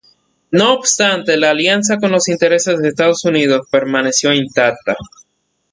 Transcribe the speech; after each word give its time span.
No 0.49 0.73
obstante 0.73 1.37
la 1.37 1.51
alianza 1.51 1.99
con 1.99 2.09
los 2.11 2.27
intereses 2.27 2.79
de 2.79 2.87
Estados 2.87 3.23
Unidos 3.23 3.67
permaneció 3.71 4.33
intacta. 4.33 4.95